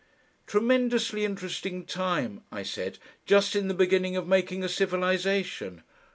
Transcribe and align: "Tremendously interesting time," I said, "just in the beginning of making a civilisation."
"Tremendously 0.47 1.23
interesting 1.25 1.85
time," 1.85 2.43
I 2.51 2.63
said, 2.63 2.97
"just 3.27 3.55
in 3.55 3.67
the 3.67 3.75
beginning 3.75 4.15
of 4.17 4.27
making 4.27 4.63
a 4.63 4.67
civilisation." 4.67 5.83